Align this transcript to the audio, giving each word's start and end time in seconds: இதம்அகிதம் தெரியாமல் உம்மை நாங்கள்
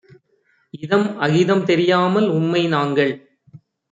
இதம்அகிதம் 0.73 1.63
தெரியாமல் 1.63 2.27
உம்மை 2.29 2.63
நாங்கள் 2.67 3.13